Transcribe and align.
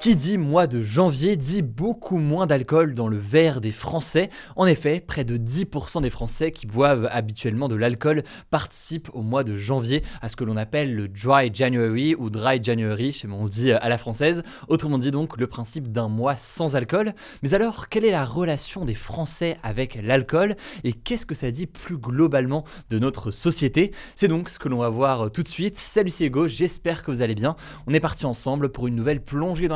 Qui 0.00 0.14
dit 0.14 0.38
mois 0.38 0.68
de 0.68 0.80
janvier 0.80 1.36
dit 1.36 1.60
beaucoup 1.60 2.18
moins 2.18 2.46
d'alcool 2.46 2.94
dans 2.94 3.08
le 3.08 3.18
verre 3.18 3.60
des 3.60 3.72
Français. 3.72 4.30
En 4.54 4.64
effet, 4.64 5.00
près 5.00 5.24
de 5.24 5.36
10% 5.36 6.02
des 6.02 6.08
Français 6.08 6.52
qui 6.52 6.68
boivent 6.68 7.08
habituellement 7.10 7.66
de 7.66 7.74
l'alcool 7.74 8.22
participent 8.48 9.10
au 9.12 9.22
mois 9.22 9.42
de 9.42 9.56
janvier 9.56 10.04
à 10.22 10.28
ce 10.28 10.36
que 10.36 10.44
l'on 10.44 10.56
appelle 10.56 10.94
le 10.94 11.08
Dry 11.08 11.50
January 11.52 12.14
ou 12.14 12.30
Dry 12.30 12.62
January, 12.62 13.22
on 13.28 13.46
dit 13.46 13.72
à 13.72 13.88
la 13.88 13.98
française. 13.98 14.44
Autrement 14.68 14.98
dit 14.98 15.10
donc 15.10 15.36
le 15.36 15.48
principe 15.48 15.90
d'un 15.90 16.08
mois 16.08 16.36
sans 16.36 16.76
alcool. 16.76 17.12
Mais 17.42 17.54
alors, 17.54 17.88
quelle 17.88 18.04
est 18.04 18.12
la 18.12 18.24
relation 18.24 18.84
des 18.84 18.94
Français 18.94 19.58
avec 19.64 19.98
l'alcool 20.00 20.54
et 20.84 20.92
qu'est-ce 20.92 21.26
que 21.26 21.34
ça 21.34 21.50
dit 21.50 21.66
plus 21.66 21.98
globalement 21.98 22.64
de 22.88 23.00
notre 23.00 23.32
société? 23.32 23.90
C'est 24.14 24.28
donc 24.28 24.48
ce 24.48 24.60
que 24.60 24.68
l'on 24.68 24.78
va 24.78 24.90
voir 24.90 25.32
tout 25.32 25.42
de 25.42 25.48
suite. 25.48 25.76
Salut 25.76 26.10
c'est 26.10 26.26
Hugo, 26.26 26.46
j'espère 26.46 27.02
que 27.02 27.10
vous 27.10 27.22
allez 27.22 27.34
bien. 27.34 27.56
On 27.88 27.94
est 27.94 28.00
parti 28.00 28.26
ensemble 28.26 28.68
pour 28.68 28.86
une 28.86 28.94
nouvelle 28.94 29.24
plongée 29.24 29.66
dans 29.66 29.74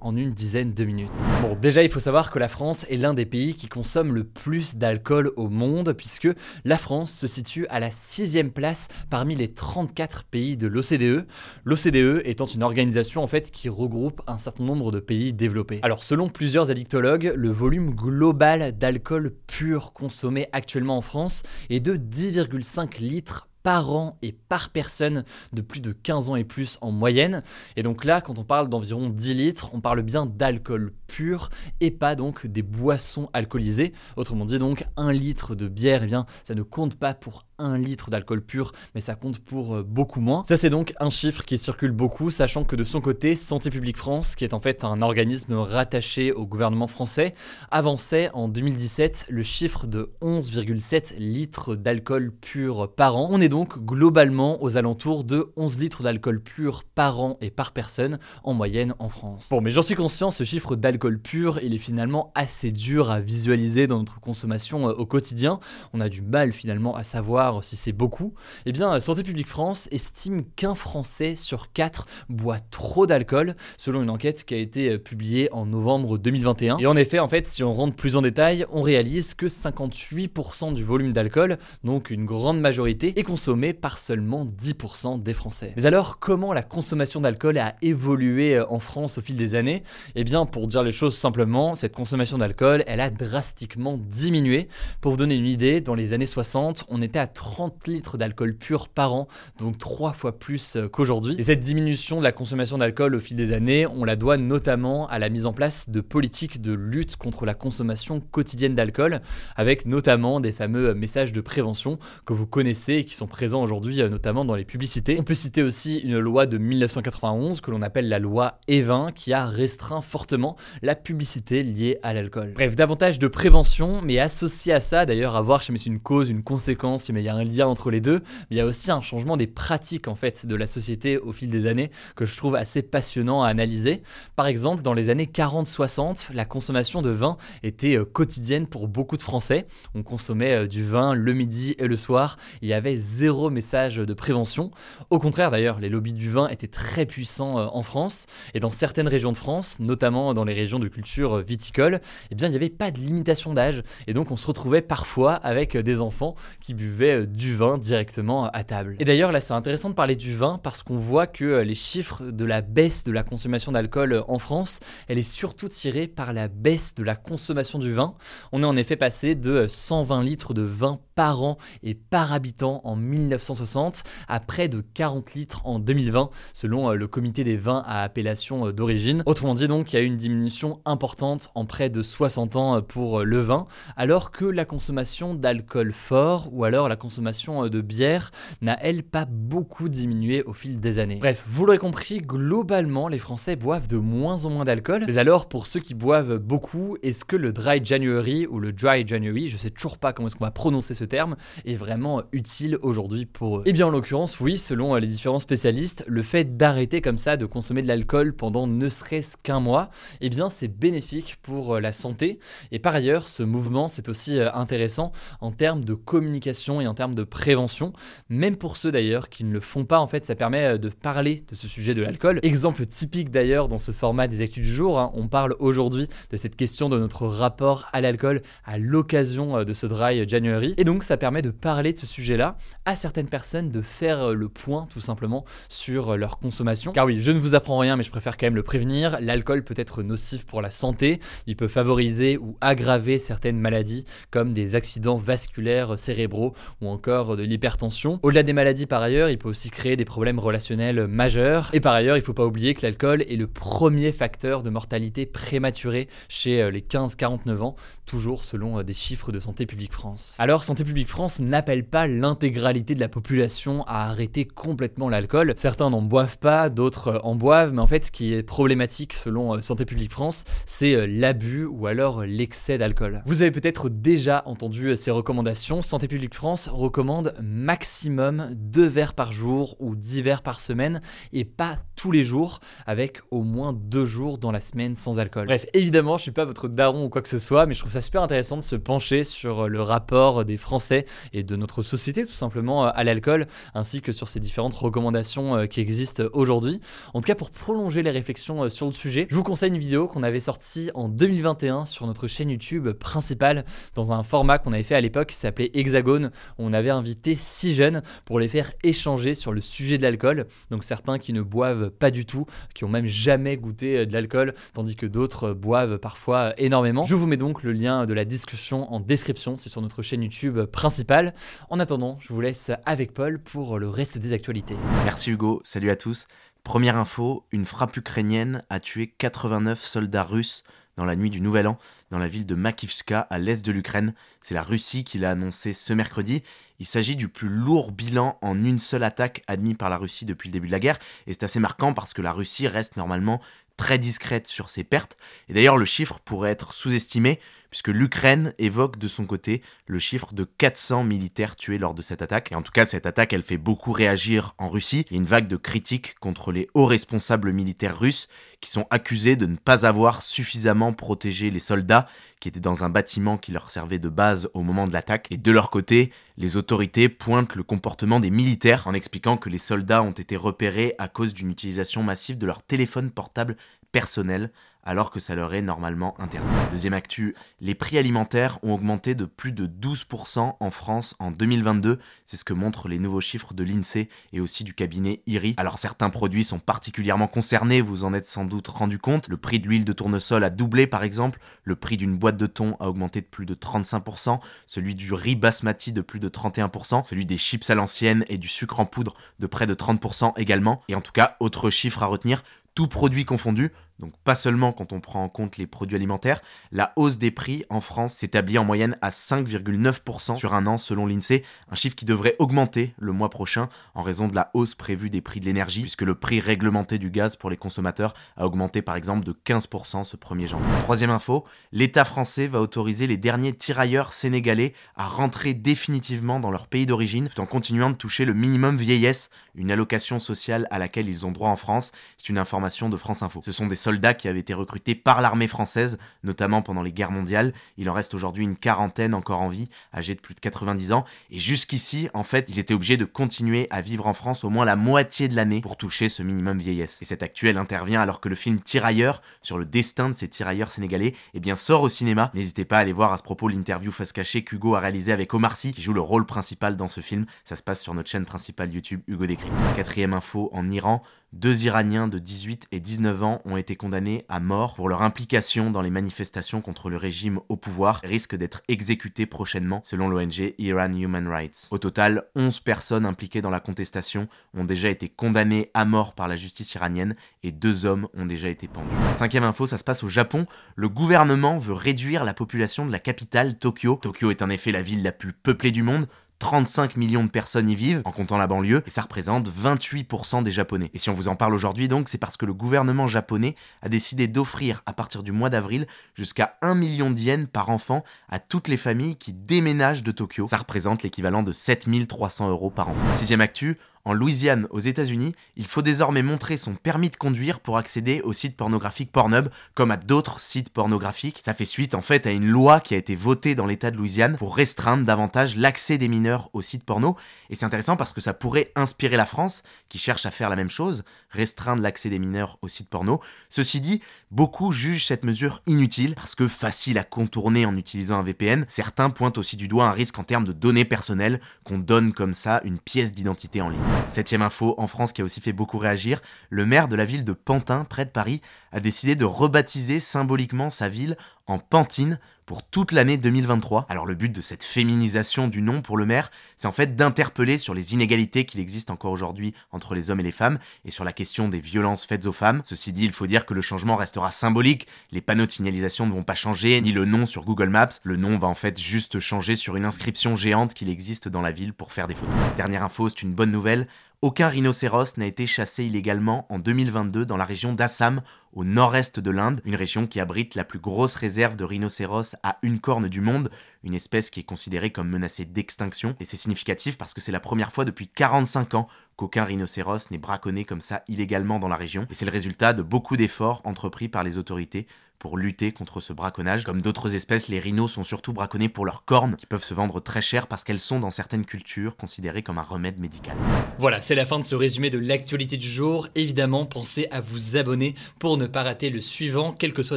en 0.00 0.16
une 0.16 0.32
dizaine 0.32 0.74
de 0.74 0.84
minutes. 0.84 1.10
Bon, 1.40 1.56
déjà, 1.60 1.82
il 1.82 1.88
faut 1.88 2.00
savoir 2.00 2.30
que 2.30 2.38
la 2.38 2.48
France 2.48 2.84
est 2.90 2.96
l'un 2.96 3.14
des 3.14 3.24
pays 3.24 3.54
qui 3.54 3.66
consomme 3.66 4.14
le 4.14 4.24
plus 4.24 4.76
d'alcool 4.76 5.32
au 5.36 5.48
monde, 5.48 5.94
puisque 5.94 6.28
la 6.64 6.76
France 6.76 7.12
se 7.12 7.26
situe 7.26 7.66
à 7.68 7.80
la 7.80 7.90
sixième 7.90 8.50
place 8.50 8.88
parmi 9.08 9.34
les 9.34 9.48
34 9.48 10.24
pays 10.24 10.56
de 10.56 10.66
l'OCDE. 10.66 11.26
L'OCDE 11.64 12.20
étant 12.24 12.46
une 12.46 12.62
organisation 12.62 13.22
en 13.22 13.26
fait 13.26 13.50
qui 13.50 13.68
regroupe 13.68 14.20
un 14.26 14.38
certain 14.38 14.64
nombre 14.64 14.92
de 14.92 15.00
pays 15.00 15.32
développés. 15.32 15.80
Alors, 15.82 16.02
selon 16.02 16.28
plusieurs 16.28 16.70
addictologues, 16.70 17.32
le 17.34 17.50
volume 17.50 17.94
global 17.94 18.76
d'alcool 18.76 19.32
pur 19.46 19.92
consommé 19.94 20.48
actuellement 20.52 20.98
en 20.98 21.02
France 21.02 21.42
est 21.70 21.80
de 21.80 21.96
10,5 21.96 22.98
litres 23.00 23.47
par 23.68 23.92
an 23.92 24.16
et 24.22 24.32
par 24.32 24.70
personne 24.70 25.26
de 25.52 25.60
plus 25.60 25.80
de 25.80 25.92
15 25.92 26.30
ans 26.30 26.36
et 26.36 26.44
plus 26.44 26.78
en 26.80 26.90
moyenne. 26.90 27.42
Et 27.76 27.82
donc 27.82 28.06
là, 28.06 28.22
quand 28.22 28.38
on 28.38 28.42
parle 28.42 28.70
d'environ 28.70 29.10
10 29.10 29.34
litres, 29.34 29.68
on 29.74 29.82
parle 29.82 30.00
bien 30.00 30.24
d'alcool 30.24 30.94
pur 31.08 31.48
et 31.80 31.90
pas 31.90 32.14
donc 32.14 32.46
des 32.46 32.62
boissons 32.62 33.28
alcoolisées. 33.32 33.92
Autrement 34.16 34.44
dit 34.44 34.60
donc, 34.60 34.84
un 34.96 35.12
litre 35.12 35.56
de 35.56 35.66
bière, 35.66 36.04
eh 36.04 36.06
bien, 36.06 36.26
ça 36.44 36.54
ne 36.54 36.62
compte 36.62 36.94
pas 36.94 37.14
pour 37.14 37.46
un 37.58 37.76
litre 37.76 38.10
d'alcool 38.10 38.40
pur, 38.40 38.72
mais 38.94 39.00
ça 39.00 39.16
compte 39.16 39.40
pour 39.40 39.74
euh, 39.74 39.82
beaucoup 39.82 40.20
moins. 40.20 40.44
Ça 40.44 40.56
c'est 40.56 40.70
donc 40.70 40.94
un 41.00 41.10
chiffre 41.10 41.44
qui 41.44 41.58
circule 41.58 41.90
beaucoup, 41.90 42.30
sachant 42.30 42.62
que 42.62 42.76
de 42.76 42.84
son 42.84 43.00
côté, 43.00 43.34
Santé 43.34 43.68
publique 43.70 43.96
France, 43.96 44.36
qui 44.36 44.44
est 44.44 44.54
en 44.54 44.60
fait 44.60 44.84
un 44.84 45.02
organisme 45.02 45.54
rattaché 45.54 46.30
au 46.32 46.46
gouvernement 46.46 46.86
français, 46.86 47.34
avançait 47.72 48.30
en 48.32 48.48
2017 48.48 49.26
le 49.28 49.42
chiffre 49.42 49.88
de 49.88 50.12
11,7 50.22 51.16
litres 51.18 51.74
d'alcool 51.74 52.32
pur 52.32 52.94
par 52.94 53.16
an. 53.16 53.28
On 53.30 53.40
est 53.40 53.48
donc 53.48 53.84
globalement 53.84 54.62
aux 54.62 54.76
alentours 54.76 55.24
de 55.24 55.52
11 55.56 55.80
litres 55.80 56.02
d'alcool 56.04 56.40
pur 56.40 56.84
par 56.94 57.20
an 57.20 57.38
et 57.40 57.50
par 57.50 57.72
personne 57.72 58.20
en 58.44 58.54
moyenne 58.54 58.94
en 59.00 59.08
France. 59.08 59.48
Bon, 59.50 59.60
mais 59.60 59.72
j'en 59.72 59.82
suis 59.82 59.96
conscient, 59.96 60.30
ce 60.30 60.44
chiffre 60.44 60.76
d'alcool 60.76 60.97
pur, 60.98 61.58
il 61.62 61.74
est 61.74 61.78
finalement 61.78 62.32
assez 62.34 62.70
dur 62.70 63.10
à 63.10 63.20
visualiser 63.20 63.86
dans 63.86 63.98
notre 63.98 64.20
consommation 64.20 64.88
euh, 64.88 64.92
au 64.92 65.06
quotidien. 65.06 65.60
On 65.92 66.00
a 66.00 66.08
du 66.08 66.22
mal 66.22 66.52
finalement 66.52 66.94
à 66.94 67.04
savoir 67.04 67.64
si 67.64 67.76
c'est 67.76 67.92
beaucoup, 67.92 68.34
eh 68.66 68.72
bien 68.72 68.98
Santé 69.00 69.22
publique 69.22 69.48
France 69.48 69.88
estime 69.90 70.44
qu'un 70.56 70.74
Français 70.74 71.36
sur 71.36 71.72
quatre 71.72 72.06
boit 72.28 72.58
trop 72.58 73.06
d'alcool, 73.06 73.54
selon 73.76 74.02
une 74.02 74.10
enquête 74.10 74.44
qui 74.44 74.54
a 74.54 74.58
été 74.58 74.90
euh, 74.90 74.98
publiée 74.98 75.48
en 75.52 75.66
novembre 75.66 76.18
2021. 76.18 76.78
Et 76.78 76.86
en 76.86 76.96
effet, 76.96 77.18
en 77.18 77.28
fait, 77.28 77.46
si 77.46 77.62
on 77.62 77.72
rentre 77.72 77.96
plus 77.96 78.16
en 78.16 78.22
détail, 78.22 78.66
on 78.70 78.82
réalise 78.82 79.34
que 79.34 79.46
58% 79.46 80.74
du 80.74 80.84
volume 80.84 81.12
d'alcool, 81.12 81.58
donc 81.84 82.10
une 82.10 82.24
grande 82.24 82.60
majorité, 82.60 83.18
est 83.18 83.22
consommé 83.22 83.72
par 83.72 83.98
seulement 83.98 84.44
10% 84.44 85.22
des 85.22 85.34
Français. 85.34 85.72
Mais 85.76 85.86
alors, 85.86 86.18
comment 86.18 86.52
la 86.52 86.62
consommation 86.62 87.20
d'alcool 87.20 87.58
a 87.58 87.76
évolué 87.82 88.56
euh, 88.56 88.66
en 88.68 88.80
France 88.80 89.18
au 89.18 89.20
fil 89.20 89.36
des 89.36 89.54
années? 89.54 89.82
Eh 90.14 90.24
bien, 90.24 90.46
pour 90.46 90.66
dire 90.66 90.82
les 90.88 90.92
choses 90.92 91.16
simplement, 91.16 91.74
cette 91.74 91.94
consommation 91.94 92.38
d'alcool, 92.38 92.82
elle 92.86 93.00
a 93.00 93.10
drastiquement 93.10 93.98
diminué. 93.98 94.68
Pour 95.00 95.12
vous 95.12 95.18
donner 95.18 95.34
une 95.34 95.46
idée, 95.46 95.80
dans 95.80 95.94
les 95.94 96.14
années 96.14 96.26
60, 96.26 96.86
on 96.88 97.02
était 97.02 97.18
à 97.18 97.26
30 97.26 97.86
litres 97.86 98.16
d'alcool 98.16 98.54
pur 98.54 98.88
par 98.88 99.14
an, 99.14 99.28
donc 99.58 99.78
trois 99.78 100.14
fois 100.14 100.38
plus 100.38 100.76
euh, 100.76 100.88
qu'aujourd'hui. 100.88 101.36
Et 101.38 101.42
cette 101.42 101.60
diminution 101.60 102.18
de 102.18 102.24
la 102.24 102.32
consommation 102.32 102.78
d'alcool 102.78 103.14
au 103.14 103.20
fil 103.20 103.36
des 103.36 103.52
années, 103.52 103.86
on 103.86 104.04
la 104.04 104.16
doit 104.16 104.38
notamment 104.38 105.06
à 105.08 105.18
la 105.18 105.28
mise 105.28 105.44
en 105.44 105.52
place 105.52 105.90
de 105.90 106.00
politiques 106.00 106.62
de 106.62 106.72
lutte 106.72 107.16
contre 107.16 107.44
la 107.44 107.54
consommation 107.54 108.20
quotidienne 108.20 108.74
d'alcool, 108.74 109.20
avec 109.56 109.84
notamment 109.84 110.40
des 110.40 110.52
fameux 110.52 110.94
messages 110.94 111.32
de 111.32 111.40
prévention 111.40 111.98
que 112.26 112.32
vous 112.32 112.46
connaissez 112.46 112.94
et 112.94 113.04
qui 113.04 113.14
sont 113.14 113.26
présents 113.26 113.62
aujourd'hui 113.62 114.00
euh, 114.00 114.08
notamment 114.08 114.46
dans 114.46 114.56
les 114.56 114.64
publicités. 114.64 115.18
On 115.20 115.24
peut 115.24 115.34
citer 115.34 115.62
aussi 115.62 115.98
une 115.98 116.18
loi 116.18 116.46
de 116.46 116.56
1991 116.56 117.60
que 117.60 117.70
l'on 117.70 117.82
appelle 117.82 118.08
la 118.08 118.18
loi 118.18 118.58
E20 118.68 119.12
qui 119.12 119.34
a 119.34 119.44
restreint 119.44 120.00
fortement 120.00 120.56
la 120.82 120.94
publicité 120.94 121.62
liée 121.62 121.98
à 122.02 122.12
l'alcool. 122.14 122.52
Bref, 122.54 122.76
davantage 122.76 123.18
de 123.18 123.28
prévention, 123.28 124.00
mais 124.02 124.18
associé 124.18 124.72
à 124.72 124.80
ça, 124.80 125.06
d'ailleurs, 125.06 125.36
à 125.36 125.42
voir 125.42 125.62
si 125.62 125.72
c'est 125.76 125.86
une 125.86 126.00
cause, 126.00 126.28
une 126.30 126.42
conséquence, 126.42 127.04
si 127.04 127.12
il 127.12 127.20
y 127.20 127.28
a 127.28 127.34
un 127.34 127.44
lien 127.44 127.66
entre 127.66 127.90
les 127.90 128.00
deux, 128.00 128.20
mais 128.50 128.56
il 128.56 128.58
y 128.58 128.60
a 128.60 128.66
aussi 128.66 128.90
un 128.90 129.00
changement 129.00 129.36
des 129.36 129.46
pratiques 129.46 130.08
en 130.08 130.14
fait 130.14 130.46
de 130.46 130.54
la 130.54 130.66
société 130.66 131.18
au 131.18 131.32
fil 131.32 131.50
des 131.50 131.66
années 131.66 131.90
que 132.16 132.26
je 132.26 132.36
trouve 132.36 132.54
assez 132.54 132.82
passionnant 132.82 133.42
à 133.42 133.48
analyser. 133.48 134.02
Par 134.36 134.46
exemple, 134.46 134.82
dans 134.82 134.94
les 134.94 135.10
années 135.10 135.26
40-60, 135.26 136.32
la 136.32 136.44
consommation 136.44 137.02
de 137.02 137.10
vin 137.10 137.36
était 137.62 137.96
euh, 137.96 138.04
quotidienne 138.04 138.66
pour 138.66 138.88
beaucoup 138.88 139.16
de 139.16 139.22
Français. 139.22 139.66
On 139.94 140.02
consommait 140.02 140.52
euh, 140.52 140.66
du 140.66 140.84
vin 140.84 141.14
le 141.14 141.32
midi 141.32 141.74
et 141.78 141.86
le 141.86 141.96
soir. 141.96 142.36
Il 142.62 142.68
y 142.68 142.72
avait 142.72 142.96
zéro 142.96 143.50
message 143.50 143.96
de 143.96 144.14
prévention. 144.14 144.70
Au 145.10 145.18
contraire 145.18 145.50
d'ailleurs, 145.50 145.80
les 145.80 145.88
lobbies 145.88 146.12
du 146.12 146.30
vin 146.30 146.48
étaient 146.48 146.68
très 146.68 147.06
puissants 147.06 147.58
euh, 147.58 147.66
en 147.72 147.82
France 147.82 148.26
et 148.54 148.60
dans 148.60 148.70
certaines 148.70 149.08
régions 149.08 149.32
de 149.32 149.36
France, 149.36 149.78
notamment 149.80 150.34
dans 150.34 150.44
les 150.44 150.54
régions 150.54 150.67
de 150.78 150.88
culture 150.88 151.38
viticole, 151.38 152.00
eh 152.30 152.34
bien 152.34 152.48
il 152.48 152.50
n'y 152.50 152.56
avait 152.56 152.68
pas 152.68 152.90
de 152.90 152.98
limitation 152.98 153.54
d'âge 153.54 153.82
et 154.06 154.12
donc 154.12 154.30
on 154.30 154.36
se 154.36 154.46
retrouvait 154.46 154.82
parfois 154.82 155.34
avec 155.34 155.76
des 155.76 156.00
enfants 156.00 156.34
qui 156.60 156.74
buvaient 156.74 157.22
euh, 157.22 157.26
du 157.26 157.54
vin 157.54 157.78
directement 157.78 158.46
à 158.46 158.64
table. 158.64 158.96
Et 158.98 159.04
d'ailleurs, 159.04 159.32
là, 159.32 159.40
c'est 159.40 159.54
intéressant 159.54 159.90
de 159.90 159.94
parler 159.94 160.16
du 160.16 160.36
vin 160.36 160.58
parce 160.62 160.82
qu'on 160.82 160.98
voit 160.98 161.26
que 161.26 161.44
euh, 161.44 161.64
les 161.64 161.74
chiffres 161.74 162.30
de 162.30 162.44
la 162.44 162.60
baisse 162.60 163.04
de 163.04 163.12
la 163.12 163.22
consommation 163.22 163.72
d'alcool 163.72 164.12
euh, 164.12 164.22
en 164.28 164.38
France, 164.38 164.80
elle 165.08 165.18
est 165.18 165.22
surtout 165.22 165.68
tirée 165.68 166.06
par 166.06 166.32
la 166.32 166.48
baisse 166.48 166.94
de 166.94 167.02
la 167.02 167.16
consommation 167.16 167.78
du 167.78 167.92
vin. 167.92 168.14
On 168.52 168.62
est 168.62 168.66
en 168.66 168.76
effet 168.76 168.96
passé 168.96 169.34
de 169.34 169.66
120 169.68 170.22
litres 170.22 170.54
de 170.54 170.62
vin 170.62 171.00
par 171.14 171.42
an 171.42 171.58
et 171.82 171.94
par 171.94 172.32
habitant 172.32 172.80
en 172.84 172.96
1960 172.96 174.02
à 174.28 174.40
près 174.40 174.68
de 174.68 174.80
40 174.94 175.34
litres 175.34 175.62
en 175.64 175.78
2020 175.78 176.30
selon 176.54 176.92
le 176.92 177.06
comité 177.08 177.42
des 177.44 177.56
vins 177.56 177.82
à 177.86 178.02
appellation 178.02 178.70
d'origine. 178.70 179.22
Autrement 179.26 179.54
dit 179.54 179.66
donc, 179.66 179.92
il 179.92 179.96
y 179.96 179.98
a 179.98 180.02
eu 180.02 180.06
une 180.06 180.16
diminution 180.16 180.57
importante 180.84 181.50
en 181.54 181.64
près 181.64 181.90
de 181.90 182.02
60 182.02 182.56
ans 182.56 182.82
pour 182.82 183.24
le 183.24 183.40
vin 183.40 183.66
alors 183.96 184.30
que 184.30 184.44
la 184.44 184.64
consommation 184.64 185.34
d'alcool 185.34 185.92
fort 185.92 186.48
ou 186.52 186.64
alors 186.64 186.88
la 186.88 186.96
consommation 186.96 187.64
euh, 187.64 187.70
de 187.70 187.80
bière 187.80 188.30
n'a 188.62 188.76
elle 188.80 189.02
pas 189.02 189.24
beaucoup 189.24 189.88
diminué 189.88 190.42
au 190.42 190.52
fil 190.52 190.80
des 190.80 190.98
années. 190.98 191.16
Bref, 191.16 191.44
vous 191.46 191.66
l'aurez 191.66 191.78
compris, 191.78 192.18
globalement 192.18 193.08
les 193.08 193.18
Français 193.18 193.56
boivent 193.56 193.88
de 193.88 193.96
moins 193.96 194.44
en 194.44 194.50
moins 194.50 194.64
d'alcool. 194.64 195.04
Mais 195.06 195.18
alors 195.18 195.48
pour 195.48 195.66
ceux 195.66 195.80
qui 195.80 195.94
boivent 195.94 196.38
beaucoup, 196.38 196.96
est-ce 197.02 197.24
que 197.24 197.36
le 197.36 197.52
dry 197.52 197.84
January 197.84 198.46
ou 198.46 198.58
le 198.58 198.72
dry 198.72 199.06
January, 199.06 199.48
je 199.48 199.56
sais 199.56 199.70
toujours 199.70 199.98
pas 199.98 200.12
comment 200.12 200.26
est-ce 200.26 200.36
qu'on 200.36 200.44
va 200.44 200.50
prononcer 200.50 200.94
ce 200.94 201.04
terme, 201.04 201.36
est 201.64 201.74
vraiment 201.74 202.22
utile 202.32 202.78
aujourd'hui 202.82 203.26
pour 203.26 203.58
eux? 203.58 203.62
Et 203.66 203.72
bien 203.72 203.86
en 203.86 203.90
l'occurrence, 203.90 204.40
oui, 204.40 204.58
selon 204.58 204.94
les 204.96 205.06
différents 205.06 205.38
spécialistes, 205.38 206.04
le 206.06 206.22
fait 206.22 206.56
d'arrêter 206.56 207.00
comme 207.00 207.18
ça 207.18 207.36
de 207.36 207.46
consommer 207.46 207.82
de 207.82 207.88
l'alcool 207.88 208.34
pendant 208.34 208.66
ne 208.66 208.88
serait-ce 208.88 209.36
qu'un 209.36 209.60
mois, 209.60 209.90
eh 210.20 210.28
bien 210.28 210.47
c'est 210.48 210.68
bénéfique 210.68 211.36
pour 211.42 211.80
la 211.80 211.92
santé. 211.92 212.38
Et 212.72 212.78
par 212.78 212.94
ailleurs, 212.94 213.28
ce 213.28 213.42
mouvement, 213.42 213.88
c'est 213.88 214.08
aussi 214.08 214.38
intéressant 214.40 215.12
en 215.40 215.52
termes 215.52 215.84
de 215.84 215.94
communication 215.94 216.80
et 216.80 216.86
en 216.86 216.94
termes 216.94 217.14
de 217.14 217.24
prévention, 217.24 217.92
même 218.28 218.56
pour 218.56 218.76
ceux 218.76 218.90
d'ailleurs 218.90 219.28
qui 219.28 219.44
ne 219.44 219.52
le 219.52 219.60
font 219.60 219.84
pas, 219.84 220.00
en 220.00 220.06
fait, 220.06 220.24
ça 220.24 220.34
permet 220.34 220.78
de 220.78 220.88
parler 220.88 221.44
de 221.48 221.54
ce 221.54 221.68
sujet 221.68 221.94
de 221.94 222.02
l'alcool. 222.02 222.40
Exemple 222.42 222.86
typique 222.86 223.30
d'ailleurs 223.30 223.68
dans 223.68 223.78
ce 223.78 223.92
format 223.92 224.28
des 224.28 224.42
actus 224.42 224.64
du 224.64 224.72
jour, 224.72 224.98
hein, 224.98 225.10
on 225.14 225.28
parle 225.28 225.56
aujourd'hui 225.58 226.08
de 226.30 226.36
cette 226.36 226.56
question 226.56 226.88
de 226.88 226.98
notre 226.98 227.26
rapport 227.26 227.88
à 227.92 228.00
l'alcool 228.00 228.42
à 228.64 228.78
l'occasion 228.78 229.64
de 229.64 229.72
ce 229.72 229.86
dry 229.86 230.28
January. 230.28 230.74
Et 230.76 230.84
donc 230.84 231.02
ça 231.02 231.16
permet 231.16 231.42
de 231.42 231.50
parler 231.50 231.92
de 231.92 231.98
ce 231.98 232.06
sujet-là 232.06 232.56
à 232.84 232.96
certaines 232.96 233.28
personnes, 233.28 233.70
de 233.70 233.82
faire 233.82 234.34
le 234.34 234.48
point 234.48 234.86
tout 234.86 235.00
simplement 235.00 235.44
sur 235.68 236.16
leur 236.16 236.38
consommation. 236.38 236.92
Car 236.92 237.06
oui, 237.06 237.20
je 237.20 237.30
ne 237.30 237.38
vous 237.38 237.54
apprends 237.54 237.78
rien, 237.78 237.96
mais 237.96 238.02
je 238.02 238.10
préfère 238.10 238.36
quand 238.36 238.46
même 238.46 238.56
le 238.56 238.62
prévenir, 238.62 239.18
l'alcool 239.20 239.64
peut 239.64 239.74
être 239.76 240.02
nocif 240.02 240.27
pour 240.36 240.62
la 240.62 240.70
santé, 240.70 241.20
il 241.46 241.56
peut 241.56 241.68
favoriser 241.68 242.36
ou 242.36 242.56
aggraver 242.60 243.18
certaines 243.18 243.58
maladies 243.58 244.04
comme 244.30 244.52
des 244.52 244.74
accidents 244.74 245.16
vasculaires 245.16 245.98
cérébraux 245.98 246.54
ou 246.80 246.88
encore 246.88 247.36
de 247.36 247.42
l'hypertension. 247.42 248.20
Au-delà 248.22 248.42
des 248.42 248.52
maladies 248.52 248.86
par 248.86 249.02
ailleurs, 249.02 249.30
il 249.30 249.38
peut 249.38 249.48
aussi 249.48 249.70
créer 249.70 249.96
des 249.96 250.04
problèmes 250.04 250.38
relationnels 250.38 251.06
majeurs. 251.06 251.70
Et 251.72 251.80
par 251.80 251.94
ailleurs, 251.94 252.16
il 252.16 252.20
ne 252.20 252.24
faut 252.24 252.34
pas 252.34 252.46
oublier 252.46 252.74
que 252.74 252.82
l'alcool 252.82 253.22
est 253.22 253.36
le 253.36 253.46
premier 253.46 254.12
facteur 254.12 254.62
de 254.62 254.70
mortalité 254.70 255.26
prématurée 255.26 256.08
chez 256.28 256.62
euh, 256.62 256.70
les 256.70 256.80
15-49 256.80 257.60
ans, 257.60 257.76
toujours 258.06 258.44
selon 258.44 258.78
euh, 258.78 258.82
des 258.82 258.94
chiffres 258.94 259.32
de 259.32 259.40
Santé 259.40 259.66
publique 259.66 259.92
France. 259.92 260.36
Alors 260.38 260.64
Santé 260.64 260.84
publique 260.84 261.08
France 261.08 261.40
n'appelle 261.40 261.84
pas 261.84 262.06
l'intégralité 262.06 262.94
de 262.94 263.00
la 263.00 263.08
population 263.08 263.84
à 263.86 264.08
arrêter 264.08 264.44
complètement 264.44 265.08
l'alcool. 265.08 265.54
Certains 265.56 265.90
n'en 265.90 266.02
boivent 266.02 266.38
pas, 266.38 266.70
d'autres 266.70 267.08
euh, 267.08 267.18
en 267.22 267.34
boivent, 267.34 267.72
mais 267.72 267.80
en 267.80 267.86
fait 267.86 268.04
ce 268.04 268.10
qui 268.10 268.34
est 268.34 268.42
problématique 268.42 269.12
selon 269.14 269.60
Santé 269.62 269.84
publique 269.84 270.10
France, 270.10 270.17
c'est 270.66 271.06
l'abus 271.06 271.64
ou 271.64 271.86
alors 271.86 272.24
l'excès 272.24 272.78
d'alcool. 272.78 273.22
Vous 273.26 273.42
avez 273.42 273.50
peut-être 273.50 273.88
déjà 273.88 274.42
entendu 274.46 274.94
ces 274.96 275.10
recommandations. 275.10 275.82
Santé 275.82 276.08
publique 276.08 276.34
France 276.34 276.68
recommande 276.68 277.34
maximum 277.42 278.50
2 278.54 278.86
verres 278.86 279.14
par 279.14 279.32
jour 279.32 279.76
ou 279.80 279.94
10 279.94 280.22
verres 280.22 280.42
par 280.42 280.60
semaine 280.60 281.00
et 281.32 281.44
pas 281.44 281.76
tous 281.96 282.12
les 282.12 282.24
jours 282.24 282.60
avec 282.86 283.20
au 283.30 283.42
moins 283.42 283.72
2 283.72 284.04
jours 284.04 284.38
dans 284.38 284.52
la 284.52 284.60
semaine 284.60 284.94
sans 284.94 285.20
alcool. 285.20 285.46
Bref, 285.46 285.66
évidemment, 285.74 286.16
je 286.16 286.22
suis 286.22 286.30
pas 286.32 286.44
votre 286.44 286.68
daron 286.68 287.04
ou 287.04 287.08
quoi 287.08 287.22
que 287.22 287.28
ce 287.28 287.38
soit, 287.38 287.66
mais 287.66 287.74
je 287.74 287.80
trouve 287.80 287.92
ça 287.92 288.00
super 288.00 288.22
intéressant 288.22 288.56
de 288.56 288.62
se 288.62 288.76
pencher 288.76 289.24
sur 289.24 289.68
le 289.68 289.82
rapport 289.82 290.44
des 290.44 290.56
Français 290.56 291.06
et 291.32 291.42
de 291.42 291.56
notre 291.56 291.82
société 291.82 292.26
tout 292.26 292.34
simplement 292.34 292.86
à 292.86 293.04
l'alcool, 293.04 293.46
ainsi 293.74 294.00
que 294.00 294.12
sur 294.12 294.28
ces 294.28 294.40
différentes 294.40 294.74
recommandations 294.74 295.56
euh, 295.56 295.66
qui 295.66 295.80
existent 295.80 296.24
aujourd'hui. 296.32 296.80
En 297.14 297.20
tout 297.20 297.26
cas, 297.26 297.34
pour 297.34 297.50
prolonger 297.50 298.02
les 298.02 298.10
réflexions 298.10 298.64
euh, 298.64 298.68
sur 298.68 298.86
le 298.86 298.92
sujet, 298.92 299.26
je 299.30 299.34
vous 299.34 299.42
conseille 299.42 299.70
une 299.70 299.78
vidéo 299.78 300.07
qu'on 300.08 300.22
avait 300.22 300.40
sortie 300.40 300.90
en 300.94 301.08
2021 301.08 301.84
sur 301.86 302.06
notre 302.06 302.26
chaîne 302.26 302.50
YouTube 302.50 302.90
principale 302.92 303.64
dans 303.94 304.12
un 304.12 304.22
format 304.22 304.58
qu'on 304.58 304.72
avait 304.72 304.82
fait 304.82 304.94
à 304.94 305.00
l'époque 305.00 305.28
qui 305.28 305.36
s'appelait 305.36 305.70
Hexagone. 305.74 306.30
On 306.58 306.72
avait 306.72 306.90
invité 306.90 307.34
six 307.36 307.74
jeunes 307.74 308.02
pour 308.24 308.40
les 308.40 308.48
faire 308.48 308.72
échanger 308.82 309.34
sur 309.34 309.52
le 309.52 309.60
sujet 309.60 309.98
de 309.98 310.02
l'alcool. 310.02 310.46
Donc 310.70 310.84
certains 310.84 311.18
qui 311.18 311.32
ne 311.32 311.42
boivent 311.42 311.90
pas 311.90 312.10
du 312.10 312.26
tout, 312.26 312.46
qui 312.74 312.84
ont 312.84 312.88
même 312.88 313.06
jamais 313.06 313.56
goûté 313.56 313.98
euh, 313.98 314.06
de 314.06 314.12
l'alcool, 314.12 314.54
tandis 314.74 314.96
que 314.96 315.06
d'autres 315.06 315.52
boivent 315.52 315.98
parfois 315.98 316.54
énormément. 316.58 317.04
Je 317.04 317.14
vous 317.14 317.26
mets 317.26 317.36
donc 317.36 317.62
le 317.62 317.72
lien 317.72 318.06
de 318.06 318.14
la 318.14 318.24
discussion 318.24 318.92
en 318.92 319.00
description, 319.00 319.56
c'est 319.56 319.68
sur 319.68 319.82
notre 319.82 320.02
chaîne 320.02 320.22
YouTube 320.22 320.60
principale. 320.64 321.34
En 321.70 321.78
attendant, 321.78 322.18
je 322.20 322.32
vous 322.32 322.40
laisse 322.40 322.70
avec 322.86 323.12
Paul 323.12 323.38
pour 323.38 323.78
le 323.78 323.88
reste 323.88 324.18
des 324.18 324.32
actualités. 324.32 324.76
Merci 325.04 325.30
Hugo, 325.30 325.60
salut 325.64 325.90
à 325.90 325.96
tous. 325.96 326.26
Première 326.68 326.98
info, 326.98 327.46
une 327.50 327.64
frappe 327.64 327.96
ukrainienne 327.96 328.62
a 328.68 328.78
tué 328.78 329.06
89 329.06 329.82
soldats 329.82 330.22
russes 330.22 330.64
dans 330.98 331.06
la 331.06 331.16
nuit 331.16 331.30
du 331.30 331.40
Nouvel 331.40 331.66
An 331.66 331.78
dans 332.10 332.18
la 332.18 332.28
ville 332.28 332.44
de 332.44 332.54
Makivska 332.54 333.20
à 333.20 333.38
l'est 333.38 333.64
de 333.64 333.72
l'Ukraine. 333.72 334.12
C'est 334.42 334.52
la 334.52 334.62
Russie 334.62 335.02
qui 335.02 335.16
l'a 335.16 335.30
annoncé 335.30 335.72
ce 335.72 335.94
mercredi. 335.94 336.42
Il 336.78 336.84
s'agit 336.84 337.16
du 337.16 337.30
plus 337.30 337.48
lourd 337.48 337.90
bilan 337.90 338.36
en 338.42 338.62
une 338.62 338.80
seule 338.80 339.04
attaque 339.04 339.42
admis 339.46 339.72
par 339.72 339.88
la 339.88 339.96
Russie 339.96 340.26
depuis 340.26 340.50
le 340.50 340.52
début 340.52 340.66
de 340.66 340.72
la 340.72 340.78
guerre 340.78 340.98
et 341.26 341.32
c'est 341.32 341.44
assez 341.44 341.58
marquant 341.58 341.94
parce 341.94 342.12
que 342.12 342.20
la 342.20 342.32
Russie 342.32 342.68
reste 342.68 342.98
normalement 342.98 343.40
très 343.78 343.96
discrète 343.96 344.46
sur 344.46 344.68
ses 344.68 344.84
pertes. 344.84 345.16
Et 345.48 345.54
d'ailleurs, 345.54 345.78
le 345.78 345.86
chiffre 345.86 346.20
pourrait 346.22 346.50
être 346.50 346.74
sous-estimé, 346.74 347.40
puisque 347.70 347.88
l'Ukraine 347.88 348.54
évoque 348.58 348.98
de 348.98 349.08
son 349.08 349.26
côté 349.26 349.62
le 349.86 349.98
chiffre 349.98 350.32
de 350.32 350.44
400 350.44 351.04
militaires 351.04 351.56
tués 351.56 351.78
lors 351.78 351.94
de 351.94 352.02
cette 352.02 352.22
attaque. 352.22 352.52
Et 352.52 352.54
en 352.54 352.62
tout 352.62 352.72
cas, 352.72 352.84
cette 352.84 353.06
attaque, 353.06 353.32
elle 353.32 353.42
fait 353.42 353.56
beaucoup 353.56 353.92
réagir 353.92 354.54
en 354.58 354.68
Russie. 354.68 355.04
Une 355.10 355.24
vague 355.24 355.48
de 355.48 355.56
critiques 355.56 356.18
contre 356.20 356.52
les 356.52 356.68
hauts 356.74 356.86
responsables 356.86 357.52
militaires 357.52 357.98
russes 357.98 358.28
qui 358.60 358.70
sont 358.70 358.86
accusés 358.90 359.36
de 359.36 359.46
ne 359.46 359.56
pas 359.56 359.86
avoir 359.86 360.22
suffisamment 360.22 360.92
protégé 360.92 361.50
les 361.50 361.60
soldats 361.60 362.08
qui 362.40 362.48
étaient 362.48 362.60
dans 362.60 362.84
un 362.84 362.88
bâtiment 362.88 363.36
qui 363.36 363.52
leur 363.52 363.70
servait 363.70 363.98
de 363.98 364.08
base 364.08 364.48
au 364.54 364.62
moment 364.62 364.86
de 364.86 364.92
l'attaque. 364.92 365.28
Et 365.30 365.36
de 365.36 365.52
leur 365.52 365.70
côté, 365.70 366.12
les 366.36 366.56
autorités 366.56 367.08
pointent 367.08 367.54
le 367.54 367.62
comportement 367.62 368.20
des 368.20 368.30
militaires 368.30 368.86
en 368.86 368.94
expliquant 368.94 369.36
que 369.36 369.48
les 369.48 369.58
soldats 369.58 370.02
ont 370.02 370.12
été 370.12 370.36
repérés 370.36 370.94
à 370.98 371.08
cause 371.08 371.34
d'une 371.34 371.50
utilisation 371.50 372.02
massive 372.02 372.38
de 372.38 372.46
leur 372.46 372.62
téléphone 372.62 373.10
portable 373.10 373.56
personnel 373.92 374.50
alors 374.88 375.10
que 375.10 375.20
ça 375.20 375.34
leur 375.34 375.52
est 375.52 375.60
normalement 375.60 376.18
interdit. 376.18 376.48
Deuxième 376.70 376.94
actu, 376.94 377.34
les 377.60 377.74
prix 377.74 377.98
alimentaires 377.98 378.58
ont 378.62 378.72
augmenté 378.72 379.14
de 379.14 379.26
plus 379.26 379.52
de 379.52 379.66
12% 379.66 380.54
en 380.58 380.70
France 380.70 381.14
en 381.18 381.30
2022, 381.30 381.98
c'est 382.24 382.38
ce 382.38 382.44
que 382.44 382.54
montrent 382.54 382.88
les 382.88 382.98
nouveaux 382.98 383.20
chiffres 383.20 383.52
de 383.52 383.62
l'INSEE 383.64 384.08
et 384.32 384.40
aussi 384.40 384.64
du 384.64 384.72
cabinet 384.72 385.20
IRI. 385.26 385.54
Alors 385.58 385.76
certains 385.76 386.08
produits 386.08 386.42
sont 386.42 386.58
particulièrement 386.58 387.26
concernés, 387.26 387.82
vous 387.82 388.04
en 388.04 388.14
êtes 388.14 388.24
sans 388.24 388.46
doute 388.46 388.66
rendu 388.68 388.98
compte, 388.98 389.28
le 389.28 389.36
prix 389.36 389.60
de 389.60 389.68
l'huile 389.68 389.84
de 389.84 389.92
tournesol 389.92 390.42
a 390.42 390.48
doublé 390.48 390.86
par 390.86 391.02
exemple, 391.02 391.38
le 391.64 391.76
prix 391.76 391.98
d'une 391.98 392.16
boîte 392.16 392.38
de 392.38 392.46
thon 392.46 392.78
a 392.80 392.88
augmenté 392.88 393.20
de 393.20 393.26
plus 393.26 393.44
de 393.44 393.54
35%, 393.54 394.40
celui 394.66 394.94
du 394.94 395.12
riz 395.12 395.36
basmati 395.36 395.92
de 395.92 396.00
plus 396.00 396.18
de 396.18 396.30
31%, 396.30 397.02
celui 397.02 397.26
des 397.26 397.36
chips 397.36 397.68
à 397.68 397.74
l'ancienne 397.74 398.24
et 398.30 398.38
du 398.38 398.48
sucre 398.48 398.80
en 398.80 398.86
poudre 398.86 399.12
de 399.38 399.46
près 399.46 399.66
de 399.66 399.74
30% 399.74 400.32
également, 400.38 400.80
et 400.88 400.94
en 400.94 401.02
tout 401.02 401.12
cas, 401.12 401.36
autre 401.40 401.68
chiffre 401.68 402.02
à 402.02 402.06
retenir, 402.06 402.42
tout 402.74 402.86
produit 402.86 403.24
confondu, 403.24 403.72
donc 403.98 404.12
pas 404.24 404.34
seulement 404.34 404.72
quand 404.72 404.92
on 404.92 405.00
prend 405.00 405.24
en 405.24 405.28
compte 405.28 405.56
les 405.56 405.66
produits 405.66 405.96
alimentaires, 405.96 406.40
la 406.72 406.92
hausse 406.96 407.18
des 407.18 407.30
prix 407.30 407.64
en 407.68 407.80
France 407.80 408.14
s'établit 408.14 408.58
en 408.58 408.64
moyenne 408.64 408.96
à 409.02 409.10
5,9% 409.10 410.36
sur 410.36 410.54
un 410.54 410.66
an 410.66 410.78
selon 410.78 411.06
l'INSEE, 411.06 411.42
un 411.70 411.74
chiffre 411.74 411.96
qui 411.96 412.04
devrait 412.04 412.36
augmenter 412.38 412.94
le 412.98 413.12
mois 413.12 413.30
prochain 413.30 413.68
en 413.94 414.02
raison 414.02 414.28
de 414.28 414.34
la 414.34 414.50
hausse 414.54 414.74
prévue 414.74 415.10
des 415.10 415.20
prix 415.20 415.40
de 415.40 415.46
l'énergie, 415.46 415.82
puisque 415.82 416.02
le 416.02 416.14
prix 416.14 416.40
réglementé 416.40 416.98
du 416.98 417.10
gaz 417.10 417.36
pour 417.36 417.50
les 417.50 417.56
consommateurs 417.56 418.14
a 418.36 418.46
augmenté 418.46 418.82
par 418.82 418.96
exemple 418.96 419.24
de 419.24 419.32
15% 419.32 420.04
ce 420.04 420.16
1er 420.16 420.46
janvier. 420.46 420.68
Troisième 420.82 421.10
info, 421.10 421.44
l'État 421.72 422.04
français 422.04 422.46
va 422.46 422.60
autoriser 422.60 423.06
les 423.06 423.16
derniers 423.16 423.52
tirailleurs 423.52 424.12
sénégalais 424.12 424.74
à 424.96 425.06
rentrer 425.06 425.54
définitivement 425.54 426.40
dans 426.40 426.50
leur 426.50 426.66
pays 426.66 426.86
d'origine 426.86 427.28
tout 427.28 427.40
en 427.40 427.46
continuant 427.46 427.90
de 427.90 427.96
toucher 427.96 428.24
le 428.24 428.34
minimum 428.34 428.76
vieillesse, 428.76 429.30
une 429.54 429.70
allocation 429.70 430.18
sociale 430.20 430.66
à 430.70 430.78
laquelle 430.78 431.08
ils 431.08 431.26
ont 431.26 431.32
droit 431.32 431.50
en 431.50 431.56
France. 431.56 431.92
C'est 432.16 432.28
une 432.28 432.38
information 432.38 432.88
de 432.88 432.96
France 432.96 433.22
Info. 433.22 433.40
Ce 433.44 433.52
sont 433.52 433.66
des 433.66 433.76
soldats 433.88 434.12
qui 434.12 434.28
avaient 434.28 434.40
été 434.40 434.52
recrutés 434.52 434.94
par 434.94 435.22
l'armée 435.22 435.46
française, 435.46 435.98
notamment 436.22 436.60
pendant 436.60 436.82
les 436.82 436.92
guerres 436.92 437.10
mondiales. 437.10 437.54
Il 437.78 437.88
en 437.88 437.94
reste 437.94 438.12
aujourd'hui 438.12 438.44
une 438.44 438.54
quarantaine 438.54 439.14
encore 439.14 439.40
en 439.40 439.48
vie, 439.48 439.70
âgés 439.94 440.14
de 440.14 440.20
plus 440.20 440.34
de 440.34 440.40
90 440.40 440.92
ans. 440.92 441.06
Et 441.30 441.38
jusqu'ici, 441.38 442.10
en 442.12 442.22
fait, 442.22 442.50
ils 442.50 442.58
étaient 442.58 442.74
obligés 442.74 442.98
de 442.98 443.06
continuer 443.06 443.66
à 443.70 443.80
vivre 443.80 444.06
en 444.06 444.12
France 444.12 444.44
au 444.44 444.50
moins 444.50 444.66
la 444.66 444.76
moitié 444.76 445.26
de 445.28 445.34
l'année 445.34 445.62
pour 445.62 445.78
toucher 445.78 446.10
ce 446.10 446.22
minimum 446.22 446.58
vieillesse. 446.58 447.00
Et 447.00 447.06
cet 447.06 447.22
actuel 447.22 447.56
intervient 447.56 448.02
alors 448.02 448.20
que 448.20 448.28
le 448.28 448.34
film 448.34 448.60
Tirailleurs, 448.60 449.22
sur 449.40 449.56
le 449.56 449.64
destin 449.64 450.10
de 450.10 450.14
ces 450.14 450.28
tirailleurs 450.28 450.70
sénégalais, 450.70 451.14
eh 451.32 451.40
bien, 451.40 451.56
sort 451.56 451.80
au 451.80 451.88
cinéma. 451.88 452.30
N'hésitez 452.34 452.66
pas 452.66 452.76
à 452.76 452.80
aller 452.80 452.92
voir 452.92 453.14
à 453.14 453.16
ce 453.16 453.22
propos 453.22 453.48
l'interview 453.48 453.90
face 453.90 454.12
cachée 454.12 454.44
qu'Hugo 454.44 454.74
a 454.74 454.80
réalisé 454.80 455.12
avec 455.12 455.32
Omar 455.32 455.56
Sy, 455.56 455.72
qui 455.72 455.80
joue 455.80 455.94
le 455.94 456.02
rôle 456.02 456.26
principal 456.26 456.76
dans 456.76 456.88
ce 456.88 457.00
film. 457.00 457.24
Ça 457.44 457.56
se 457.56 457.62
passe 457.62 457.80
sur 457.82 457.94
notre 457.94 458.10
chaîne 458.10 458.26
principale 458.26 458.70
YouTube 458.70 459.00
Hugo 459.06 459.24
Décrypte. 459.24 459.56
Quatrième 459.76 460.12
info, 460.12 460.50
en 460.52 460.68
Iran, 460.70 461.02
deux 461.34 461.64
Iraniens 461.64 462.08
de 462.08 462.18
18 462.18 462.68
et 462.72 462.80
19 462.80 463.22
ans 463.22 463.42
ont 463.44 463.58
été 463.58 463.76
condamnés 463.76 464.24
à 464.30 464.40
mort 464.40 464.74
pour 464.74 464.88
leur 464.88 465.02
implication 465.02 465.70
dans 465.70 465.82
les 465.82 465.90
manifestations 465.90 466.62
contre 466.62 466.88
le 466.88 466.96
régime 466.96 467.40
au 467.50 467.56
pouvoir 467.56 468.00
et 468.02 468.06
risquent 468.06 468.36
d'être 468.36 468.62
exécutés 468.66 469.26
prochainement 469.26 469.82
selon 469.84 470.08
l'ONG 470.08 470.54
Iran 470.56 470.92
Human 470.94 471.28
Rights. 471.28 471.68
Au 471.70 471.76
total, 471.76 472.24
11 472.34 472.60
personnes 472.60 473.04
impliquées 473.04 473.42
dans 473.42 473.50
la 473.50 473.60
contestation 473.60 474.26
ont 474.54 474.64
déjà 474.64 474.88
été 474.88 475.10
condamnées 475.10 475.70
à 475.74 475.84
mort 475.84 476.14
par 476.14 476.28
la 476.28 476.36
justice 476.36 476.74
iranienne 476.74 477.14
et 477.42 477.52
deux 477.52 477.84
hommes 477.84 478.08
ont 478.14 478.26
déjà 478.26 478.48
été 478.48 478.66
pendus. 478.66 478.88
Cinquième 479.12 479.44
info, 479.44 479.66
ça 479.66 479.76
se 479.76 479.84
passe 479.84 480.02
au 480.02 480.08
Japon. 480.08 480.46
Le 480.76 480.88
gouvernement 480.88 481.58
veut 481.58 481.74
réduire 481.74 482.24
la 482.24 482.32
population 482.32 482.86
de 482.86 482.92
la 482.92 483.00
capitale 483.00 483.58
Tokyo. 483.58 483.98
Tokyo 484.00 484.30
est 484.30 484.42
en 484.42 484.48
effet 484.48 484.72
la 484.72 484.82
ville 484.82 485.02
la 485.02 485.12
plus 485.12 485.34
peuplée 485.34 485.72
du 485.72 485.82
monde, 485.82 486.06
35 486.38 486.96
millions 486.96 487.24
de 487.24 487.30
personnes 487.30 487.68
y 487.68 487.74
vivent, 487.74 488.02
en 488.04 488.12
comptant 488.12 488.38
la 488.38 488.46
banlieue, 488.46 488.82
et 488.86 488.90
ça 488.90 489.02
représente 489.02 489.48
28% 489.48 490.42
des 490.42 490.52
Japonais. 490.52 490.90
Et 490.94 490.98
si 490.98 491.10
on 491.10 491.14
vous 491.14 491.28
en 491.28 491.36
parle 491.36 491.54
aujourd'hui, 491.54 491.88
donc, 491.88 492.08
c'est 492.08 492.18
parce 492.18 492.36
que 492.36 492.46
le 492.46 492.54
gouvernement 492.54 493.08
japonais 493.08 493.54
a 493.82 493.88
décidé 493.88 494.28
d'offrir 494.28 494.82
à 494.86 494.92
partir 494.92 495.22
du 495.22 495.32
mois 495.32 495.50
d'avril 495.50 495.86
jusqu'à 496.14 496.56
1 496.62 496.74
million 496.74 497.10
de 497.10 497.18
yens 497.18 497.48
par 497.52 497.70
enfant 497.70 498.04
à 498.28 498.38
toutes 498.38 498.68
les 498.68 498.76
familles 498.76 499.16
qui 499.16 499.32
déménagent 499.32 500.02
de 500.02 500.12
Tokyo. 500.12 500.46
Ça 500.48 500.58
représente 500.58 501.02
l'équivalent 501.02 501.42
de 501.42 501.52
7300 501.52 502.50
euros 502.50 502.70
par 502.70 502.88
enfant. 502.88 503.14
Sixième 503.14 503.40
actu, 503.40 503.78
en 504.04 504.12
Louisiane, 504.12 504.66
aux 504.70 504.80
États-Unis, 504.80 505.34
il 505.56 505.66
faut 505.66 505.82
désormais 505.82 506.22
montrer 506.22 506.56
son 506.56 506.74
permis 506.74 507.10
de 507.10 507.16
conduire 507.16 507.60
pour 507.60 507.76
accéder 507.76 508.20
au 508.22 508.32
site 508.32 508.56
pornographique 508.56 509.12
Pornhub, 509.12 509.48
comme 509.74 509.90
à 509.90 509.96
d'autres 509.96 510.40
sites 510.40 510.70
pornographiques. 510.70 511.40
Ça 511.42 511.54
fait 511.54 511.64
suite 511.64 511.94
en 511.94 512.02
fait 512.02 512.26
à 512.26 512.30
une 512.30 512.46
loi 512.46 512.80
qui 512.80 512.94
a 512.94 512.98
été 512.98 513.14
votée 513.14 513.54
dans 513.54 513.66
l'État 513.66 513.90
de 513.90 513.96
Louisiane 513.96 514.36
pour 514.36 514.56
restreindre 514.56 515.04
davantage 515.04 515.56
l'accès 515.56 515.98
des 515.98 516.08
mineurs 516.08 516.50
aux 516.52 516.62
sites 516.62 516.84
porno. 516.84 517.16
Et 517.50 517.54
c'est 517.54 517.66
intéressant 517.66 517.96
parce 517.96 518.12
que 518.12 518.20
ça 518.20 518.34
pourrait 518.34 518.72
inspirer 518.76 519.16
la 519.16 519.26
France, 519.26 519.62
qui 519.88 519.98
cherche 519.98 520.26
à 520.26 520.30
faire 520.30 520.50
la 520.50 520.56
même 520.56 520.70
chose, 520.70 521.04
restreindre 521.30 521.82
l'accès 521.82 522.08
des 522.08 522.18
mineurs 522.18 522.58
aux 522.62 522.68
sites 522.68 522.88
porno. 522.88 523.20
Ceci 523.50 523.80
dit, 523.80 524.00
beaucoup 524.30 524.72
jugent 524.72 525.06
cette 525.06 525.24
mesure 525.24 525.62
inutile 525.66 526.14
parce 526.14 526.34
que 526.34 526.48
facile 526.48 526.98
à 526.98 527.04
contourner 527.04 527.66
en 527.66 527.76
utilisant 527.76 528.18
un 528.18 528.22
VPN. 528.22 528.66
Certains 528.68 529.10
pointent 529.10 529.38
aussi 529.38 529.56
du 529.56 529.68
doigt 529.68 529.86
un 529.86 529.92
risque 529.92 530.18
en 530.18 530.24
termes 530.24 530.44
de 530.44 530.52
données 530.52 530.84
personnelles 530.84 531.40
qu'on 531.64 531.78
donne 531.78 532.12
comme 532.12 532.34
ça 532.34 532.60
une 532.64 532.78
pièce 532.78 533.14
d'identité 533.14 533.60
en 533.60 533.68
ligne. 533.68 533.80
Septième 534.06 534.42
info, 534.42 534.74
en 534.78 534.86
France 534.86 535.12
qui 535.12 535.22
a 535.22 535.24
aussi 535.24 535.40
fait 535.40 535.52
beaucoup 535.52 535.78
réagir, 535.78 536.20
le 536.50 536.66
maire 536.66 536.88
de 536.88 536.96
la 536.96 537.04
ville 537.04 537.24
de 537.24 537.32
Pantin, 537.32 537.84
près 537.84 538.04
de 538.04 538.10
Paris, 538.10 538.40
a 538.72 538.80
décidé 538.80 539.14
de 539.16 539.24
rebaptiser 539.24 540.00
symboliquement 540.00 540.70
sa 540.70 540.88
ville 540.88 541.16
en 541.48 541.58
Pantine 541.58 542.20
pour 542.48 542.62
toute 542.62 542.92
l'année 542.92 543.18
2023. 543.18 543.84
Alors 543.90 544.06
le 544.06 544.14
but 544.14 544.32
de 544.32 544.40
cette 544.40 544.64
féminisation 544.64 545.48
du 545.48 545.60
nom 545.60 545.82
pour 545.82 545.98
le 545.98 546.06
maire, 546.06 546.30
c'est 546.56 546.66
en 546.66 546.72
fait 546.72 546.96
d'interpeller 546.96 547.58
sur 547.58 547.74
les 547.74 547.92
inégalités 547.92 548.46
qu'il 548.46 548.60
existe 548.60 548.90
encore 548.90 549.12
aujourd'hui 549.12 549.52
entre 549.70 549.94
les 549.94 550.10
hommes 550.10 550.20
et 550.20 550.22
les 550.22 550.32
femmes 550.32 550.58
et 550.86 550.90
sur 550.90 551.04
la 551.04 551.12
question 551.12 551.48
des 551.48 551.58
violences 551.58 552.06
faites 552.06 552.24
aux 552.24 552.32
femmes. 552.32 552.62
Ceci 552.64 552.92
dit, 552.92 553.04
il 553.04 553.12
faut 553.12 553.26
dire 553.26 553.44
que 553.44 553.52
le 553.52 553.60
changement 553.60 553.96
restera 553.96 554.30
symbolique, 554.30 554.86
les 555.10 555.20
panneaux 555.20 555.44
de 555.44 555.50
signalisation 555.50 556.06
ne 556.06 556.12
vont 556.12 556.22
pas 556.22 556.34
changer, 556.34 556.80
ni 556.80 556.92
le 556.92 557.04
nom 557.04 557.26
sur 557.26 557.44
Google 557.44 557.68
Maps, 557.68 557.88
le 558.02 558.16
nom 558.16 558.38
va 558.38 558.48
en 558.48 558.54
fait 558.54 558.80
juste 558.80 559.20
changer 559.20 559.54
sur 559.54 559.76
une 559.76 559.84
inscription 559.84 560.34
géante 560.34 560.72
qu'il 560.72 560.88
existe 560.88 561.28
dans 561.28 561.42
la 561.42 561.52
ville 561.52 561.74
pour 561.74 561.92
faire 561.92 562.08
des 562.08 562.14
photos. 562.14 562.34
Dernière 562.56 562.82
info, 562.82 563.10
c'est 563.10 563.20
une 563.20 563.34
bonne 563.34 563.50
nouvelle, 563.50 563.88
aucun 564.20 564.48
rhinocéros 564.48 565.16
n'a 565.16 565.26
été 565.26 565.46
chassé 565.46 565.84
illégalement 565.84 566.46
en 566.52 566.58
2022 566.58 567.24
dans 567.24 567.36
la 567.36 567.44
région 567.44 567.72
d'Assam, 567.72 568.22
au 568.52 568.64
nord-est 568.64 569.20
de 569.20 569.30
l'Inde, 569.30 569.60
une 569.64 569.76
région 569.76 570.08
qui 570.08 570.18
abrite 570.18 570.56
la 570.56 570.64
plus 570.64 570.80
grosse 570.80 571.14
réserve 571.14 571.54
de 571.54 571.62
rhinocéros 571.62 572.34
à 572.42 572.58
une 572.62 572.80
corne 572.80 573.06
du 573.06 573.20
monde, 573.20 573.48
une 573.84 573.94
espèce 573.94 574.30
qui 574.30 574.40
est 574.40 574.44
considérée 574.44 574.90
comme 574.90 575.08
menacée 575.08 575.44
d'extinction. 575.44 576.16
Et 576.18 576.24
c'est 576.24 576.36
significatif 576.36 576.98
parce 576.98 577.14
que 577.14 577.20
c'est 577.20 577.30
la 577.30 577.38
première 577.38 577.70
fois 577.70 577.84
depuis 577.84 578.08
45 578.08 578.74
ans 578.74 578.88
qu'aucun 579.18 579.44
rhinocéros 579.44 580.10
n'est 580.10 580.16
braconné 580.16 580.64
comme 580.64 580.80
ça 580.80 581.02
illégalement 581.08 581.58
dans 581.58 581.68
la 581.68 581.76
région. 581.76 582.06
Et 582.08 582.14
c'est 582.14 582.24
le 582.24 582.30
résultat 582.30 582.72
de 582.72 582.82
beaucoup 582.82 583.16
d'efforts 583.16 583.60
entrepris 583.64 584.08
par 584.08 584.22
les 584.22 584.38
autorités 584.38 584.86
pour 585.18 585.36
lutter 585.36 585.72
contre 585.72 586.00
ce 586.00 586.12
braconnage. 586.12 586.64
Comme 586.64 586.80
d'autres 586.80 587.14
espèces, 587.14 587.48
les 587.48 587.58
rhinos 587.58 587.90
sont 587.92 588.02
surtout 588.02 588.32
braconnés 588.32 588.68
pour 588.68 588.86
leurs 588.86 589.04
cornes, 589.04 589.36
qui 589.36 589.46
peuvent 589.46 589.64
se 589.64 589.74
vendre 589.74 590.00
très 590.00 590.20
cher 590.20 590.46
parce 590.46 590.64
qu'elles 590.64 590.80
sont 590.80 591.00
dans 591.00 591.10
certaines 591.10 591.44
cultures 591.44 591.96
considérées 591.96 592.42
comme 592.42 592.58
un 592.58 592.62
remède 592.62 592.98
médical. 592.98 593.36
Voilà, 593.78 594.00
c'est 594.00 594.14
la 594.14 594.24
fin 594.24 594.38
de 594.38 594.44
ce 594.44 594.54
résumé 594.54 594.90
de 594.90 594.98
l'actualité 594.98 595.56
du 595.56 595.68
jour. 595.68 596.08
Évidemment, 596.14 596.66
pensez 596.66 597.08
à 597.10 597.20
vous 597.20 597.56
abonner 597.56 597.94
pour 598.18 598.36
ne 598.36 598.46
pas 598.46 598.62
rater 598.62 598.90
le 598.90 599.00
suivant, 599.00 599.52
quelle 599.52 599.72
que 599.72 599.82
soit 599.82 599.96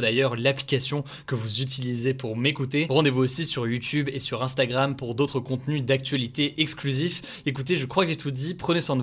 d'ailleurs 0.00 0.36
l'application 0.36 1.04
que 1.26 1.34
vous 1.34 1.60
utilisez 1.60 2.14
pour 2.14 2.36
m'écouter. 2.36 2.86
Rendez-vous 2.90 3.22
aussi 3.22 3.44
sur 3.44 3.66
YouTube 3.66 4.08
et 4.12 4.20
sur 4.20 4.42
Instagram 4.42 4.96
pour 4.96 5.14
d'autres 5.14 5.40
contenus 5.40 5.84
d'actualité 5.84 6.60
exclusifs. 6.60 7.42
Écoutez, 7.46 7.76
je 7.76 7.86
crois 7.86 8.04
que 8.04 8.10
j'ai 8.10 8.16
tout 8.16 8.30
dit, 8.30 8.54
prenez 8.54 8.80
soin 8.80 8.96
de 8.96 9.02